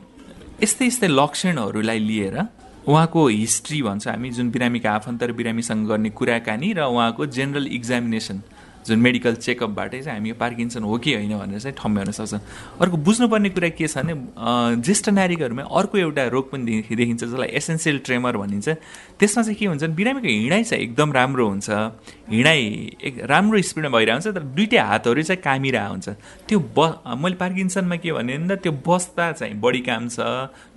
यस्तै 0.62 0.86
यस्तै 0.86 1.08
लक्षणहरूलाई 1.10 1.98
लिएर 1.98 2.36
उहाँको 2.86 3.20
हिस्ट्री 3.28 3.80
भन्छ 3.82 4.08
हामी 4.08 4.30
जुन 4.30 4.50
बिरामीका 4.50 4.90
आफन्त 4.92 5.22
र 5.22 5.32
बिरामीसँग 5.32 5.86
गर्ने 5.88 6.10
कुराकानी 6.10 6.72
र 6.72 6.80
उहाँको 6.86 7.26
जेनरल 7.36 7.66
इक्जामिनेसन 7.78 8.42
जुन 8.86 8.98
मेडिकल 8.98 9.34
चेकअपबाटै 9.36 10.00
चाहिँ 10.02 10.18
हामी 10.18 10.32
पार्किन्सन 10.40 10.82
हो 10.82 10.98
कि 10.98 11.14
होइन 11.14 11.36
भनेर 11.38 11.60
चाहिँ 11.60 11.76
ठम्ब्याउन 11.78 12.10
सक्छ। 12.12 12.34
अर्को 12.80 12.96
बुझ्नुपर्ने 12.96 13.48
कुरा 13.50 13.68
के 13.76 13.86
छ 13.86 13.98
भने 13.98 14.14
ज्येष्ठ 14.80 15.08
नारीहरूमा 15.10 15.62
अर्को 15.68 15.98
एउटा 15.98 16.26
रोग 16.32 16.50
पनि 16.50 16.82
देखिन्छ 16.88 17.24
जसलाई 17.24 17.48
एसेन्सियल 17.60 17.98
ट्रेमर 18.06 18.36
भनिन्छ। 18.36 18.68
त्यसमा 19.20 19.42
चाहिँ 19.42 19.56
के 19.58 19.66
हुन्छ 19.66 19.82
भने 19.84 19.94
बिरामीको 19.94 20.28
हिँडाइ 20.28 20.64
चाहिँ 20.64 20.82
एकदम 20.84 21.12
राम्रो 21.12 21.48
हुन्छ। 21.48 21.70
हिँडाइ 22.30 22.60
एक 23.04 23.14
राम्रो 23.30 23.62
स्पिडमा 23.62 23.90
भइरहेको 23.98 24.16
हुन्छ 24.16 24.34
तर 24.36 24.44
दुइटै 24.56 24.78
हातहरू 24.80 25.22
चाहिँ 25.22 25.42
कामिरहेको 25.42 25.90
हुन्छ। 25.90 26.08
त्यो 26.48 26.58
ब 26.76 26.78
मैले 27.20 27.36
पार्किन्सनमा 27.36 27.96
के 28.00 28.12
भने 28.12 28.38
त 28.48 28.58
त्यो 28.64 28.72
बस्दा 28.80 29.32
चाहिँ 29.32 29.54
बढी 29.60 29.80
काम 29.84 30.08
छ 30.08 30.18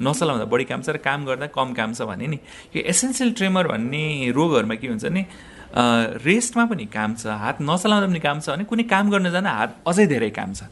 नचलाउँदा 0.02 0.46
बढी 0.52 0.66
काम 0.68 0.82
छ 0.84 0.90
र 0.92 0.98
काम 1.00 1.26
गर्दा 1.26 1.48
कम 1.56 1.74
काम 1.74 1.94
छ 1.94 2.04
भने 2.04 2.28
नि। 2.28 2.38
यो 2.76 2.82
एसेन्सियल 2.84 3.32
ट्रेमर 3.40 3.68
भन्ने 3.68 4.32
रोगहरूमा 4.36 4.76
के 4.76 4.88
हुन्छ 4.88 5.06
भने 5.06 5.26
रेस्टमा 5.74 6.66
पनि 6.66 6.86
काम 6.94 7.16
छ 7.16 7.26
हात 7.44 7.62
नचलाउँदा 7.62 8.08
पनि 8.08 8.20
काम 8.20 8.40
छ 8.40 8.50
भने 8.50 8.64
कुनै 8.70 8.84
काम 8.94 9.10
गर्न 9.12 9.32
जाँदा 9.32 9.52
हात 9.60 9.70
अझै 9.88 10.06
धेरै 10.08 10.30
काम 10.30 10.54
छ। 10.54 10.64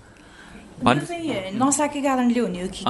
नसाको 0.82 2.02
कारणले 2.02 2.40
हुने 2.40 2.62
हो 2.62 2.68
कि 2.74 2.82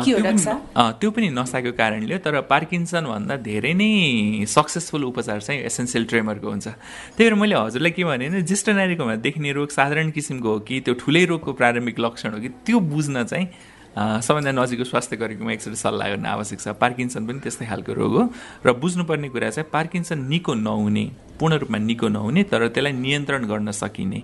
त्यो 1.00 1.10
पनि 1.12 1.28
नसाको 1.30 1.72
कारणले 1.76 2.14
हो 2.14 2.20
तर 2.24 2.40
पार्किन्सन 2.48 3.04
भन्दा 3.04 3.36
धेरै 3.44 3.74
नै 3.76 4.46
सक्सेसफुल 4.48 5.04
उपचार 5.04 5.40
चाहिँ 5.42 5.60
एसेन्सियल 5.68 6.06
ट्रेमरको 6.08 6.48
हुन्छ। 6.50 6.68
त्यही 6.68 7.30
भएर 7.30 7.36
मैले 7.36 7.56
हजुरलाई 7.56 7.92
के 7.92 8.04
भने 8.04 8.26
ज्येष्ठ 8.48 8.70
नारीकोमा 8.80 9.16
देखिने 9.28 9.52
रोग 9.52 9.70
साधारण 9.76 10.12
किसिमको 10.16 10.50
हो 10.50 10.60
कि 10.64 10.80
त्यो 10.88 10.94
ठुलै 11.04 11.24
रोगको 11.36 11.52
प्रारम्भिक 11.54 12.00
लक्षण 12.00 12.30
हो 12.32 12.40
कि 12.40 12.50
त्यो 12.64 12.80
बुझ्न 12.80 13.24
चाहिँ 13.24 13.48
सबैभन्दा 13.92 14.52
नजिकको 14.56 14.84
स्वास्थ्य 14.88 15.18
कर्मीकोमा 15.20 15.52
एकचोटि 15.52 15.76
सल्लाह 15.76 16.08
गर्न 16.16 16.26
आवश्यक 16.26 16.60
छ। 16.60 16.68
पार्किन्सन 16.80 17.28
पनि 17.28 17.40
त्यस्तै 17.44 17.66
खालको 17.68 17.92
रोग 17.92 18.14
हो। 18.16 18.24
र 18.64 18.72
बुझ्नुपर्ने 18.72 19.30
कुरा 19.36 19.50
चाहिँ 19.52 19.68
पार्किन्सन 19.68 20.20
निको 20.32 20.54
नहुने 20.56 21.06
पूर्ण 21.36 21.54
रूपमा 21.60 21.78
निको 21.78 22.08
नहुने 22.08 22.42
तर 22.48 22.68
त्यसलाई 22.72 22.94
नियन्त्रण 22.96 23.44
गर्न 23.52 23.72
सकिने। 23.76 24.20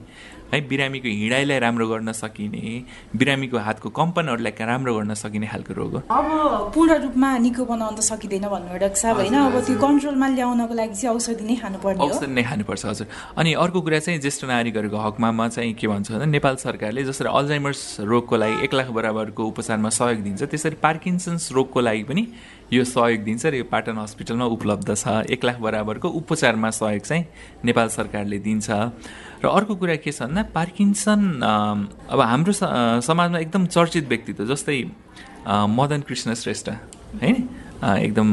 है 0.53 0.59
बिरामीको 0.67 1.07
हिँडाइलाई 1.07 1.59
राम्रो 1.59 1.87
गर्न 1.87 2.11
सकिने 2.13 2.63
बिरामीको 3.15 3.57
हातको 3.67 3.89
कम्पनहरूलाई 3.99 4.53
राम्रो 4.65 4.93
गर्न 4.95 5.13
सकिने 5.13 5.47
खालको 5.47 5.73
रोग 5.73 5.93
हो। 5.93 6.01
अब 6.07 6.71
पूर्ण 6.75 6.91
रूपमा 7.03 7.29
निको 7.37 7.65
बनाउन 7.65 7.95
त 7.95 8.01
सकिँदैन 8.07 8.47
भन्नु 8.47 8.77
डाक्टर 8.79 8.99
साहब 9.03 9.17
होइन? 9.17 9.35
अब 9.35 9.59
त्यो 9.67 9.75
कन्ट्रोलमा 9.77 10.27
ल्याउनको 10.35 10.73
लागि 10.73 10.95
चाहिँ 10.95 11.15
औषधि 11.15 11.43
नै 11.43 11.55
खानुपर्ने 11.61 12.01
औषधि 12.07 12.31
नै 12.31 12.43
खानुपर्छ 12.43 12.85
हजुर। 12.85 13.07
अनि 13.37 13.53
अर्को 13.53 13.81
कुरा 13.81 13.99
चाहिँ 13.99 14.19
ज्येष्ठ 14.19 14.45
नागरिकहरूको 14.47 14.97
हकमा 14.97 15.47
चाहिँ 15.47 15.73
के 15.73 15.87
भन्छु 15.87 16.13
भने 16.13 16.25
नेपाल 16.31 16.55
सरकारले 16.63 17.03
जसरी 17.03 17.27
अल्जाइमर्स 17.27 17.81
रोगको 18.07 18.35
लागि 18.37 18.63
एक 18.65 18.73
लाख 18.73 18.87
बराबरको 18.97 19.41
उपचारमा 19.51 19.89
सहयोग 19.89 20.21
दिन्छ 20.23 20.43
त्यसरी 20.43 20.77
पार्किन्सन्स 20.81 21.51
रोगको 21.51 21.79
लागि 21.81 22.03
पनि 22.03 22.23
यो 22.74 22.83
सहयोग 22.83 23.21
दिन्छ 23.24 23.45
र 23.45 23.55
यो 23.55 23.63
पाटन 23.63 23.97
हस्पिटलमा 23.97 24.45
उपलब्ध 24.51 24.95
छ। 24.95 25.24
एक 25.31 25.45
लाख 25.45 25.57
बराबरको 25.59 26.07
उपचारमा 26.19 26.69
सहयोग 26.69 27.01
चाहिँ 27.01 27.25
नेपाल 27.63 27.88
सरकारले 27.89 28.39
दिन्छ। 28.39 28.69
र 29.39 29.47
अर्को 29.47 29.75
कुरा 29.75 29.95
के 30.03 30.12
छ 30.12 30.21
भन्दा 30.21 30.43
पार्किन्सन 30.51 31.19
अब 32.12 32.19
हाम्रो 32.21 32.53
समाजमा 33.07 33.39
एकदम 33.39 33.65
चर्चित 33.67 34.07
व्यक्तित्व 34.07 34.45
जस्तै 34.51 34.83
मदन 35.47 36.01
कृष्ण 36.07 36.33
श्रेष्ठ 36.36 36.69
है 37.24 37.31
एकदम 37.77 38.29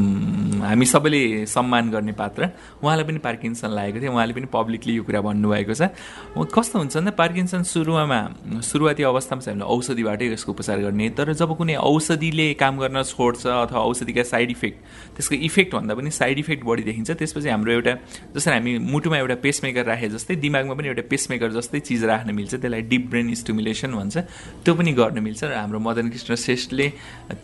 हामी 0.65 0.85
सबैले 0.85 1.45
सम्मान 1.45 1.89
गर्ने 1.91 2.11
पात्र। 2.17 2.49
उहाँलाई 2.81 3.05
पनि 3.05 3.19
पार्किन्सन 3.21 3.69
लागेको 3.69 3.99
थियो। 4.01 4.11
उहाँले 4.11 4.33
पनि 4.33 4.47
पब्लिकली 4.49 4.93
यो 4.95 5.03
कुरा 5.05 5.21
भन्नुभएको 5.21 5.73
छ। 5.73 5.93
कस्तो 6.33 6.75
हुन्छ 6.79 6.97
भन्दा 6.97 7.11
पार्किन्सन 7.13 7.61
सुरुमा 7.63 8.19
सुरुवाती 8.65 9.03
अवस्थामा 9.05 9.41
चाहिँ 9.41 9.59
हामीले 9.59 9.69
औषधिबाटै 9.69 10.25
यसको 10.33 10.51
उपचार 10.51 10.79
गर्ने। 10.81 11.09
तर 11.13 11.33
जब 11.37 11.49
कुनै 11.57 11.75
औषधिले 11.77 12.53
काम 12.57 12.73
गर्न 12.81 13.03
छोड्छ 13.05 13.45
अथवा 13.45 13.79
औषधिका 13.85 14.23
साइड 14.25 14.49
इफेक्ट 14.51 14.77
त्यसको 15.15 15.35
इफेक्ट 15.35 15.71
भन्दा 15.75 15.93
पनि 15.93 16.09
साइड 16.09 16.39
इफेक्ट 16.39 16.63
बढी 16.65 16.83
देखिन्छ। 16.89 17.11
त्यसपछि 17.21 17.49
हाम्रो 17.49 17.71
एउटा 17.71 17.93
जसरी 18.33 18.53
हामी 18.53 18.71
मुटुमा 18.81 19.17
एउटा 19.17 19.35
पेसमेकर 19.45 19.85
राखे 19.85 20.09
जस्तै 20.09 20.35
दिमागमा 20.41 20.73
पनि 20.73 20.87
एउटा 20.89 21.03
पेसमेकर 21.05 21.49
जस्तै 21.53 21.79
चिज 21.85 22.03
राख्न 22.09 22.33
मिल्छ। 22.33 22.53
त्यसलाई 22.55 22.81
डिप 22.89 23.03
ब्रेन 23.13 23.33
स्टिमुलेसन 23.33 23.91
भन्छ। 23.93 24.17
त्यो 24.65 24.73
पनि 24.73 24.91
गर्न 24.97 25.19
मिल्छ। 25.21 25.43
र 25.45 25.53
हाम्रो 25.53 25.79
मदन 25.79 26.09
कृष्ण 26.09 26.35
श्रेष्ठले 26.35 26.87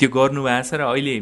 त्यो 0.02 0.10
गर्नुभएको 0.10 0.64
छ। 0.66 0.74
र 0.82 0.82
अहिले 0.90 1.16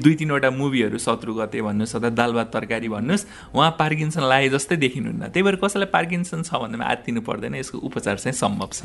दुई 0.00 0.14
तिनवटा 0.14 0.50
मुभीहरू 0.50 0.98
शत्रु 0.98 1.34
गते 1.34 1.62
भन्नुहोस् 1.62 1.94
अथवा 1.96 2.10
दाल 2.10 2.32
भात 2.32 2.48
तरकारी 2.52 2.88
भन्नुहोस् 2.88 3.24
उहाँ 3.54 3.70
पार्किन्सन 3.78 4.22
लाए 4.22 4.48
जस्तै 4.48 4.76
देखिनुहुन्न। 4.76 5.28
त्यही 5.30 5.42
भएर 5.42 5.56
कसैलाई 5.62 5.90
पार्किन्सन 5.92 6.42
छ 6.42 6.50
भन्दामा 6.62 6.84
आत्तिनु 6.84 7.20
पर्दैन 7.20 7.54
यसको 7.54 7.78
उपचार 7.78 8.16
चाहिँ 8.18 8.36
सम्भव 8.36 8.70
छ। 8.72 8.80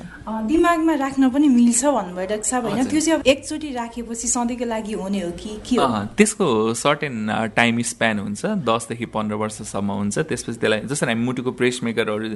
दिमागमा 0.48 0.94
राख्न 0.96 1.30
पनि 1.30 1.48
मिल्छ 1.50 1.82
भन्नुभयो 1.86 2.28
डाक्टर 2.28 2.50
साहब। 2.50 2.64
होइन 2.66 2.86
त्यो 2.86 3.02
चाहिँ 3.02 3.22
एकचोटि 3.24 3.70
राखेपछि 3.74 4.28
सधैँको 4.28 4.66
लागि 4.66 4.94
हुने 4.94 5.20
हो 5.24 5.32
कि 5.40 5.52
के 5.66 5.76
त्यसको 6.16 6.48
सर्टेन 6.74 7.16
टाइम 7.56 7.82
स्प्यान 7.92 8.20
हुन्छ 8.20 8.46
दसदेखि 8.66 9.06
पन्ध्र 9.16 9.36
वर्षसम्म 9.36 9.92
हुन्छ। 9.92 10.18
त्यसपछि 10.30 10.60
त्यसलाई 10.60 10.82
जसरी 10.90 11.12
हामी 11.12 11.24
मुटुको 11.26 11.52
प्रेस 11.60 11.80
मेकरहरू 11.84 12.28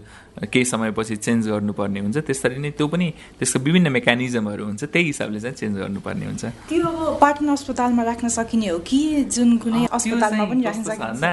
केही 0.47 0.65
समयपछि 0.65 1.15
चेन्ज 1.15 1.47
गर्नुपर्ने 1.49 1.99
हुन्छ। 1.99 2.17
त्यसरी 2.27 2.57
नै 2.57 2.71
त्यो 2.77 2.87
पनि 2.87 3.07
त्यसको 3.39 3.59
विभिन्न 3.59 3.87
मेकानिजमहरू 3.91 4.63
हुन्छ 4.65 4.83
त्यही 4.83 5.05
हिसाबले 5.05 5.39
चाहिँ 5.39 5.55
चेन्ज 5.55 5.75
गर्नुपर्ने 5.77 6.25
हुन्छ। 6.25 6.43
त्यो 6.69 6.87
अब 6.87 7.17
पाटन 7.21 7.47
अस्पतालमा 7.49 7.98
अस्पतालमा 7.99 8.03
राख्न 8.03 8.27
सकिने 8.29 8.67
हो 8.67 8.79
कि 8.79 9.23
जुन 9.27 9.57
कुनै 9.59 9.85
अस्पतालमा 9.91 10.45
पनि 10.45 10.63
राख्न 10.63 10.83
सकिन्छ? 10.83 11.23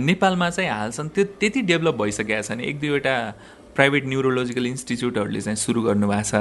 नेपालमा 0.00 0.50
चाहिँ 0.50 0.70
हालसम्म 0.70 1.08
त्यो 1.08 1.24
त्यति 1.40 1.60
डेभलप 1.62 1.94
भइसकेको 1.94 2.42
छ 2.42 2.50
नि 2.52 2.64
एक 2.64 2.78
दुईवटा 2.80 3.14
प्राइभेट 3.74 4.06
न्युरोलोजिकल 4.06 4.66
इन्स्टिच्युटहरूले 4.66 5.40
चाहिँ 5.40 5.56
सुरु 5.56 5.80
गर्नुभएको 5.82 6.22
छ। 6.22 6.34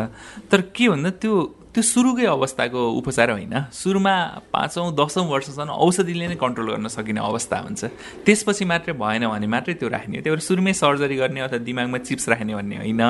तर 0.51 0.61
के 0.75 0.89
भन्दा 0.89 1.09
त्यो 1.21 1.33
त्यो 1.75 1.83
सुरुकै 1.83 2.25
अवस्थाको 2.31 2.79
उपचार 3.03 3.29
होइन। 3.35 3.67
सुरुमा 3.67 4.15
पाँचौँ 4.47 4.95
दसौँ 4.95 5.27
वर्षसम्म 5.27 5.75
औषधिले 5.75 6.27
नै 6.31 6.39
कन्ट्रोल 6.39 6.67
गर्न 6.71 6.87
सकिने 6.87 7.19
अवस्था 7.19 7.57
हुन्छ। 7.67 7.83
त्यसपछि 8.23 8.63
मात्रै 8.63 8.95
भएन 8.95 9.27
भने 9.27 9.47
मात्रै 9.51 9.75
त्यो 9.75 9.91
राख्ने 9.91 10.23
त्यही 10.23 10.31
भएर 10.31 10.39
सुरुमै 10.39 10.71
सर्जरी 10.71 11.15
गर्ने 11.19 11.39
अथवा 11.43 11.59
दिमागमा 11.67 11.99
चिप्स 12.07 12.25
राख्ने 12.31 12.55
भन्ने 12.55 12.75
होइन। 12.79 13.03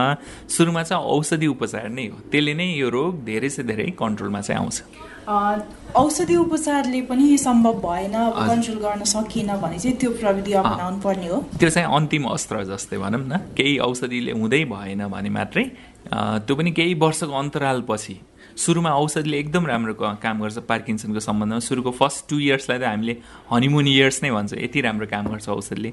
सुरुमा 0.50 0.82
चाहिँ 0.82 0.98
औषधि 0.98 1.48
उपचार 1.54 1.94
नै 1.94 2.06
हो। 2.10 2.18
त्यसले 2.26 2.54
नै 2.58 2.68
यो 2.82 2.90
रोग 2.90 3.22
धेरै 3.22 3.50
से 3.54 3.62
धेरै 3.70 3.94
कन्ट्रोलमा 4.02 4.42
चाहिँ 4.42 4.58
आउँछ। 4.58 4.78
औषधि 5.94 6.36
उपचारले 6.36 7.02
पनि 7.06 7.38
सम्भव 7.38 7.76
भएन 7.86 8.18
कन्ट्रोल 8.50 8.78
गर्न 8.82 9.02
सकिएन 9.06 9.62
भने 9.62 9.78
चाहिँ 9.78 9.98
त्यो 10.02 10.10
प्रविधि 10.18 10.54
अपनाउनु 10.58 11.00
पर्ने 11.06 11.28
हो। 11.30 11.38
त्यो 11.62 11.70
चाहिँ 11.70 11.86
अन्तिम 11.86 12.24
अस्त्र 12.34 12.66
जस्तै 12.66 12.98
भनौँ 12.98 13.22
न। 13.30 13.54
केही 13.54 13.78
औषधिले 13.78 14.32
हुँदै 14.34 14.64
भएन 14.74 15.06
भने 15.06 15.30
मात्रै 15.30 15.66
त्यो 16.46 16.54
पनि 16.58 16.72
केही 16.74 16.94
वर्षको 16.98 17.34
अन्तरालपछि 17.34 18.16
सुरुमा 18.56 18.92
औषधिले 18.96 19.38
एकदम 19.40 19.66
राम्रो 19.68 19.94
काम 20.00 20.42
गर्छ 20.42 20.58
पार्किन्सनको 20.64 21.20
सम्बन्धमा। 21.20 21.60
सुरुको 21.60 21.92
फर्स्ट 21.92 22.30
टु 22.30 22.40
इयर्सलाई 22.40 22.80
त 22.80 22.84
हामीले 22.84 23.16
हनिमुन 23.52 23.88
इयर्स 23.88 24.24
नै 24.24 24.32
भन्छ। 24.32 24.54
यति 24.56 24.82
राम्रो 24.82 25.08
काम 25.12 25.26
गर्छ 25.28 25.50
औषधिले। 25.50 25.92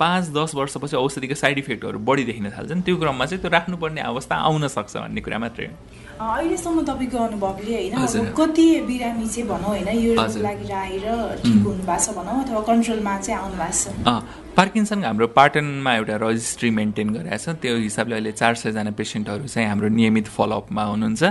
पाँच 0.00 0.24
दस 0.36 0.54
वर्षपछि 0.54 0.96
औषधिको 0.96 1.34
साइड 1.34 1.58
इफेक्टहरू 1.58 1.98
बढी 2.00 2.24
देखिन 2.24 2.50
थाल्छन्। 2.50 2.82
त्यो 2.82 2.96
क्रममा 2.96 3.24
चाहिँ 3.26 3.40
त्यो 3.42 3.50
राख्नुपर्ने 3.50 4.00
अवस्था 4.00 4.34
आउन 4.48 4.68
सक्छ 4.68 4.96
भन्ने 4.96 5.20
कुरा 5.20 5.38
मात्रै 5.38 5.66
हो। 5.66 5.74
अहिलेसम्म 6.14 6.82
तपाईँको 6.88 7.18
अनुभवले 7.18 7.74
होइन। 7.74 8.32
कति 8.32 8.66
बिरामी 8.88 9.26
चाहिँ 9.28 9.48
भनौँ 9.48 9.68
होइन। 9.68 9.88
यो 10.00 10.12
लागि 10.16 10.70
आएर 10.72 11.06
ठिक 11.44 11.62
हुनु 11.66 11.82
भएको 11.84 11.98
छ 12.04 12.16
भनौँ 12.16 12.36
अथवा 12.44 12.60
कन्ट्रोलमा 12.68 13.14
चाहिँ 13.20 13.40
आउनु 13.40 13.56
भएको 13.60 13.76
छ 13.76 14.12
पार्किन्सन 14.54 15.04
हाम्रो 15.04 15.26
पाटनमा 15.34 15.92
एउटा 15.94 16.16
रजिस्ट्री 16.22 16.70
मेन्टेन 16.70 17.08
गरेको 17.10 17.38
छ। 17.42 17.58
त्यो 17.58 17.74
हिसाबले 17.74 18.14
अहिले 18.14 18.32
चार 18.38 18.54
सयजना 18.54 18.90
पेसेन्टहरू 18.94 19.50
चाहिँ 19.50 19.68
हाम्रो 19.68 19.88
नियमित 19.90 20.26
फलोअपमा 20.30 20.82
हुनुहुन्छ। 20.94 21.22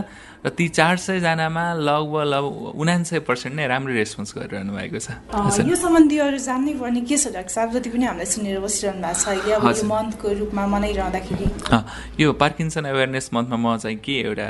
र 0.43 0.49
ती 0.51 0.67
चार 0.67 0.97
सयजनामा 0.99 1.87
लगभग 1.87 2.23
लगभग 2.27 2.75
उनान्सय 2.75 3.19
पर्सेन्ट 3.23 3.55
नै 3.55 3.67
राम्रो 3.71 3.93
रेस्पोन्स 3.95 4.31
गरिरहनु 4.35 4.75
भएको 4.75 4.99
छ। 4.99 5.15
यो 5.63 5.75
सम्बन्धी 5.79 6.17
अरू 6.19 6.37
जान्नै 6.43 6.73
पर्ने 6.83 7.01
के 7.07 7.15
छ 7.15 7.31
डाक्टर 7.31 7.53
साहब? 7.55 7.71
जति 7.79 7.89
पनि 7.95 8.05
हामीलाई 8.11 8.27
सुनेर 8.27 8.59
बसिरहनु 8.59 9.07
भएको 9.07 9.71
छ 9.71 9.79
यो 9.79 9.87
मन्थको 9.87 10.27
रूपमा 10.43 10.63
मनाइरहँदाखेरि। 10.67 11.47
यो 12.19 12.27
पार्किन्सन 12.35 12.83
अवेरनेस 12.91 13.29
मन्थमा 13.31 13.55
म 13.55 13.77
चाहिँ 13.79 13.97
के 14.03 14.15
एउटा 14.19 14.47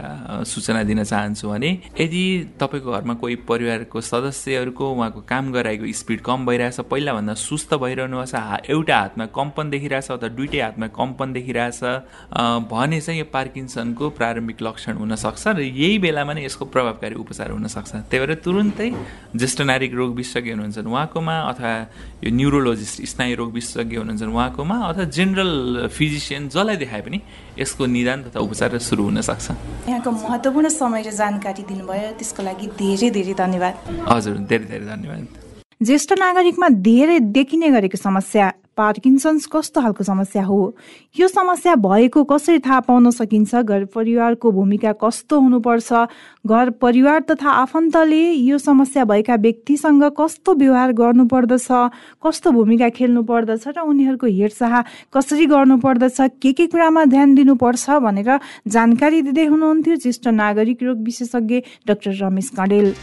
सूचना 0.50 0.82
दिन 0.82 1.04
चाहन्छु 1.06 1.46
भने 1.46 1.70
यदि 2.02 2.58
तपाईँको 2.58 2.90
घरमा 2.90 3.14
कोही 3.22 3.36
परिवारको 3.46 4.02
सदस्यहरूको 4.02 4.86
उहाँको 4.98 5.22
काम 5.30 5.54
गराएको 5.54 5.86
स्पिड 5.94 6.20
कम 6.26 6.46
भइरहेछ 6.50 6.90
पहिलाभन्दा 6.90 7.34
सुस्त 7.38 7.78
भइरहनु 7.78 8.18
भएको 8.18 8.34
छ 8.34 8.63
एउटा 8.70 8.98
हातमा 8.98 9.26
कम्पन 9.36 9.70
देखिरहेछ 9.70 10.12
अथवा 10.12 10.30
दुइटै 10.38 10.60
हातमा 10.60 10.88
कम्पन 10.96 11.34
देखिरहेछ 11.34 11.80
भने 12.72 13.00
चाहिँ 13.02 13.20
यो 13.20 13.26
पार्किन्सनको 13.34 14.10
प्रारम्भिक 14.18 14.58
लक्षण 14.62 14.94
हुनसक्छ 15.04 15.44
र 15.48 15.60
यही 15.62 15.98
बेलामा 16.00 16.34
नै 16.34 16.46
यसको 16.46 16.66
प्रभावकारी 16.72 17.16
उपचार 17.16 17.52
हुनसक्छ। 17.52 17.92
त्यही 18.10 18.20
भएर 18.22 18.34
तुरुन्तै 18.46 18.90
ज्येष्ठ 19.36 19.60
नागरिक 19.68 19.94
रोग 19.94 20.16
विशेषज्ञ 20.16 20.52
हुनुहुन्छ 20.54 20.78
उहाँकोमा 20.88 21.36
अथवा 21.52 21.72
यो 22.24 22.30
न्युरोलोजिस्ट 22.32 22.98
स्नायु 23.12 23.36
रोग 23.42 23.52
विशेषज्ञ 23.54 23.96
हुनुहुन्छ 23.98 24.24
उहाँकोमा 24.24 24.78
अथवा 24.90 25.04
जेनरल 25.18 25.54
फिजिसियन 25.92 26.50
जसलाई 26.50 26.78
देखाए 26.84 27.02
पनि 27.02 27.20
यसको 27.60 27.86
निदान 27.86 28.18
तथा 28.26 28.40
उपचार 28.40 28.78
सुरु 28.80 29.04
हुनसक्छ। 29.04 29.48
यहाँको 29.90 30.10
महत्त्वपूर्ण 30.12 30.68
समय 30.70 31.02
र 31.04 31.12
जानकारी 31.12 31.64
दिनुभयो। 31.68 32.10
त्यसको 32.18 32.42
लागि 32.44 32.68
धेरै 32.80 33.10
धेरै 33.12 33.34
धन्यवाद। 33.44 33.74
हजुर 34.10 34.36
धेरै 34.50 34.66
धेरै 34.72 34.86
धन्यवाद। 34.86 35.43
ज्येष्ठ 35.84 36.12
नागरिकमा 36.20 36.68
धेरै 36.80 37.20
देखिने 37.36 37.70
गरेको 37.70 37.98
समस्या 37.98 38.52
पार्किन्सन्स 38.78 39.46
कस्तो 39.52 39.82
खालको 39.82 40.04
समस्या 40.04 40.44
हो? 40.46 40.60
यो 41.20 41.28
समस्या 41.28 41.74
भएको 41.76 42.24
कसरी 42.24 42.60
थाहा 42.64 42.80
पाउन 42.88 43.10
सकिन्छ? 43.12 43.56
घर 43.56 43.86
परिवारको 43.92 44.52
भूमिका 44.52 44.92
कस्तो 45.04 45.40
हुनुपर्छ? 45.40 45.94
घर 46.48 46.70
परिवार 46.80 47.20
तथा 47.30 47.50
आफन्तले 47.68 48.24
यो 48.32 48.58
समस्या 48.58 49.04
भएका 49.12 49.36
व्यक्तिसँग 49.36 50.04
कस्तो 50.20 50.54
व्यवहार 50.56 50.92
गर्नुपर्दछ? 50.94 51.68
कस्तो 52.24 52.52
भूमिका 52.52 52.90
खेल्नु 52.90 53.24
पर्दछ 53.28 53.68
र 53.68 53.80
उनीहरूको 53.84 54.28
हेरचाह 54.40 54.82
कसरी 55.14 55.46
गर्नुपर्दछ? 55.46 56.18
के 56.42 56.54
के 56.54 56.68
कुरामा 56.72 57.06
ध्यान 57.12 57.36
दिनुपर्छ 57.36 57.90
भनेर 58.08 58.40
जानकारी 58.68 59.22
दिँदै 59.22 59.46
हुनुहुन्थ्यो 59.46 59.96
ज्येष्ठ 60.00 60.28
नागरिक 60.32 60.84
रोग 60.84 61.04
विशेषज्ञ 61.04 61.62
डाक्टर 61.88 62.24
रमेश 62.24 62.50
कँडेल। 62.58 62.94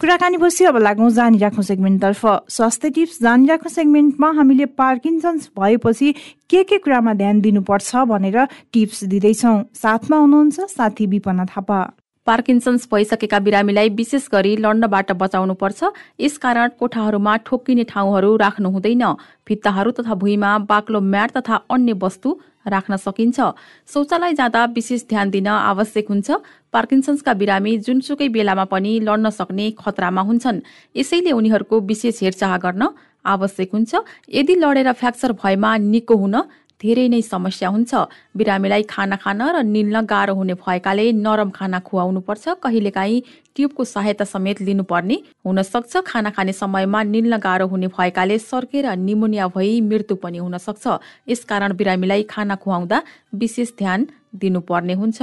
कुराकानी 0.00 0.36
पछि 0.38 0.64
अब 0.64 0.76
लागौँ 0.78 1.10
जानिराख्नु 1.10 1.62
सेगमेन्टतर्फ। 1.62 2.20
स्वास्थ्य 2.48 2.90
टिप्स 2.94 3.18
जानिराख्नु 3.22 3.68
सेगमेन्टमा 3.68 4.30
हामीले 4.30 4.66
पार्किन्सन्स 4.78 5.48
भएपछि 5.58 6.12
के 6.50 6.62
के 6.64 6.78
कुरामा 6.78 7.14
ध्यान 7.14 7.40
दिनुपर्छ 7.40 8.06
भनेर 8.06 8.38
टिप्स 8.72 9.02
दिँदैछौँ। 9.04 9.56
साथमा 9.74 10.16
हुनुहुन्छ 10.16 10.60
साथी 10.70 11.06
विपना 11.06 11.44
थापा। 11.50 11.80
पार्किन्सन्स 12.26 12.86
भइसकेका 12.92 13.38
बिरामीलाई 13.40 13.88
विशेष 13.98 14.28
गरी 14.32 14.54
लड्नबाट 14.62 15.12
बचाउनु 15.18 15.54
पर्छ 15.58 15.90
यसकारण 16.20 16.68
कोठाहरूमा 16.78 17.36
ठोक्किने 17.42 17.84
ठाउँहरू 17.90 18.36
राख्नु 18.36 18.70
हुँदैन। 18.70 19.02
भित्ताहरू 19.48 19.90
तथा 19.98 20.14
भुइँमा 20.14 20.58
बाक्लो 20.70 21.00
म्याट 21.02 21.36
तथा 21.36 21.56
अन्य 21.74 21.92
वस्तु 21.98 22.38
राख्न 22.68 22.96
सकिन्छ। 22.96 23.38
शौचालय 23.88 24.32
जाँदा 24.34 24.64
विशेष 24.76 25.02
ध्यान 25.08 25.30
दिन 25.30 25.46
आवश्यक 25.46 26.08
हुन्छ। 26.08 26.28
पार्किन्सन्सका 26.72 27.32
बिरामी 27.34 27.72
जुनसुकै 27.78 28.28
बेलामा 28.28 28.64
पनि 28.64 28.92
लड्न 29.00 29.30
सक्ने 29.30 29.66
खतरामा 29.80 30.22
हुन्छन्। 30.22 30.60
यसैले 30.96 31.32
उनीहरूको 31.32 31.80
विशेष 31.80 32.22
हेरचाह 32.22 32.56
गर्न 32.58 32.82
आवश्यक 33.24 33.68
हुन्छ। 33.72 33.92
यदि 34.28 34.54
लडेर 34.54 34.92
फ्र्याक्चर 34.92 35.32
भएमा 35.32 35.70
निको 35.76 36.14
हुन 36.16 36.36
धेरै 36.80 37.06
नै 37.08 37.20
समस्या 37.22 37.68
हुन्छ। 37.68 37.92
बिरामीलाई 38.36 38.82
खाना 38.86 39.16
खान 39.18 39.42
र 39.42 39.62
निल्न 39.66 40.06
गाह्रो 40.06 40.34
हुने 40.34 40.54
भएकाले 40.54 41.04
नरम 41.12 41.50
खाना 41.50 41.78
खुवाउनु 41.82 42.20
पर्छ। 42.22 42.62
कहिलेकाहीँ 42.62 43.22
ट्युबको 43.54 43.84
सहायता 43.84 44.24
समेत 44.24 44.62
लिनुपर्ने 44.62 45.16
हुन 45.46 45.62
सक्छ। 45.62 45.92
खाना 46.06 46.30
खाने 46.30 46.52
समयमा 46.52 47.02
निल्न 47.14 47.36
गाह्रो 47.36 47.66
हुने 47.66 47.88
भएकाले 47.90 48.38
सर्केर 48.40 48.86
निमोनिया 48.96 49.48
भई 49.50 49.80
मृत्यु 49.82 50.16
पनि 50.22 50.38
हुन 50.38 50.58
सक्छ। 50.58 50.84
यसकारण 51.28 51.76
बिरामीलाई 51.76 52.22
खाना 52.30 52.54
खुवाउँदा 52.62 53.02
विशेष 53.34 53.72
ध्यान 53.78 54.06
दिनुपर्ने 54.34 54.94
हुन्छ। 54.94 55.22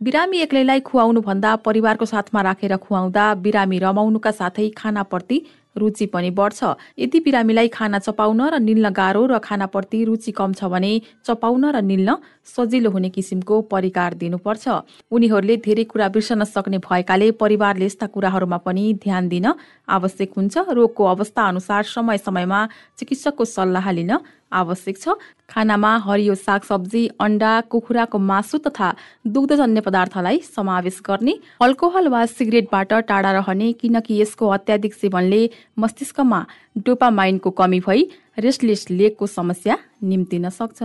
बिरामी 0.00 0.38
एक्लैलाई 0.40 0.80
खुवाउनु 0.80 1.20
भन्दा 1.20 1.50
परिवारको 1.62 2.04
साथमा 2.04 2.40
राखेर 2.42 2.76
खुवाउँदा 2.76 3.24
बिरामी 3.44 3.78
रमाउनुका 3.78 4.30
साथै 4.30 4.68
खानाप्रति 4.76 5.36
रुचि 5.76 6.06
पनि 6.06 6.30
बढ्छ। 6.30 6.60
यदि 6.98 7.18
बिरामीलाई 7.20 7.68
खाना 7.68 7.98
चपाउन 7.98 8.40
र 8.48 8.58
निल्न 8.60 8.90
गाह्रो 8.92 9.26
र 9.26 9.38
खानाप्रति 9.38 10.04
रुचि 10.04 10.32
कम 10.32 10.52
छ 10.52 10.64
भने 10.66 10.92
चपाउन 11.24 11.64
र 11.70 11.80
निल्न 11.82 12.16
सजिलो 12.46 12.90
हुने 12.90 13.08
किसिमको 13.10 13.60
परिकार 13.72 14.14
दिनुपर्छ। 14.14 14.64
उनीहरूले 15.10 15.56
धेरै 15.56 15.84
कुरा 15.84 16.08
बिर्सन 16.08 16.44
सक्ने 16.44 16.78
भएकाले 16.80 17.30
परिवारले 17.40 17.86
यस्ता 17.86 18.06
कुराहरूमा 18.08 18.58
पनि 18.66 18.84
ध्यान 19.02 19.28
दिन 19.28 19.46
आवश्यक 19.88 20.30
हुन्छ। 20.36 20.54
रोगको 20.70 21.04
अवस्था 21.06 21.42
अनुसार 21.48 21.82
समय 21.86 22.18
समयमा 22.18 22.60
चिकित्सकको 22.98 23.44
सल्लाह 23.46 23.90
लिन 23.92 24.12
आवश्यक 24.52 24.98
छ। 24.98 25.14
खानामा 25.48 25.92
हरियो 25.98 26.34
सागसब्जी 26.36 27.02
अन्डा 27.20 27.52
कुखुराको 27.70 28.18
मासु 28.20 28.58
तथा 28.58 28.88
दुग्धजन्य 29.26 29.80
पदार्थलाई 29.80 30.38
समावेश 30.46 31.00
गर्ने 31.06 31.34
अल्कोहल 31.60 32.08
वा 32.08 32.24
सिगरेटबाट 32.26 32.92
टाढा 33.08 33.32
रहने 33.32 33.72
किनकि 33.74 34.20
यसको 34.20 34.48
अत्याधिक 34.48 34.94
सेवनले 34.94 35.42
मस्तिष्कमा 35.78 36.44
डोपामाइनको 36.78 37.50
कमी 37.52 37.80
भई 37.80 38.10
रेस्टलेस 38.38 38.86
लेगको 38.90 39.26
समस्या 39.28 39.78
निम्तिन 40.02 40.48
सक्छ। 40.50 40.82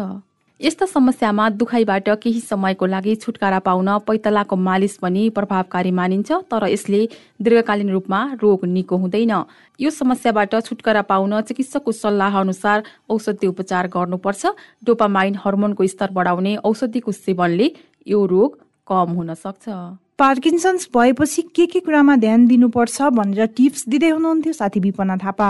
यस्ता 0.60 0.86
समस्यामा 0.86 1.48
दुखाइबाट 1.54 2.10
केही 2.22 2.40
समयको 2.42 2.86
लागि 2.86 3.14
छुटकारा 3.16 3.60
पाउन 3.62 3.90
पैतलाको 4.08 4.56
मालिस 4.58 4.96
पनि 4.98 5.30
प्रभावकारी 5.30 5.92
मानिन्छ 5.92 6.32
तर 6.50 6.66
यसले 6.68 7.02
दीर्घकालीन 7.40 7.90
रूपमा 7.90 8.22
रोग 8.42 8.66
निको 8.66 8.98
हुँदैन। 8.98 9.34
यो 9.80 9.90
समस्याबाट 9.92 10.56
छुटकारा 10.66 11.02
पाउन 11.06 11.42
चिकित्सकको 11.44 11.92
सल्लाह 11.94 12.40
अनुसार 12.40 12.84
औषधि 13.08 13.48
उपचार 13.48 13.88
गर्नुपर्छ। 13.88 14.46
डोपामाइन 14.84 15.36
हर्मोनको 15.46 15.88
स्तर 15.88 16.12
बढाउने 16.12 16.56
औषधिको 16.66 17.12
सेवनले 17.14 17.72
यो 18.08 18.26
रोग 18.26 18.58
कम 18.88 19.14
हुन 19.14 19.34
सक्छ। 19.36 19.70
पार्किन्सन्स 20.18 20.90
भएपछि 20.90 21.42
के 21.56 21.66
के 21.68 21.80
कुरामा 21.86 22.16
ध्यान 22.18 22.48
दिनुपर्छ 22.48 23.14
भनेर 23.14 23.46
टिप्स 23.54 23.88
दिँदै 23.90 24.10
हुनुहुन्थ्यो 24.10 24.54
साथी 24.54 24.80
विपना 24.80 25.18
थापा। 25.18 25.50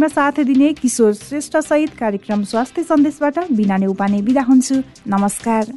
साथ 0.07 0.31
दिने 0.31 0.73
किशोर 0.73 1.13
श्रेष्ठ 1.13 1.57
सहित 1.57 1.93
कार्यक्रम 1.93 2.43
स्वास्थ्य 2.43 2.83
सन्देशबाट 2.83 3.39
बिना 3.51 3.77
उपाने 3.87 4.21
बिदा 4.21 4.41
हुन्छु। 4.41 4.75
नमस्कार। 5.07 5.73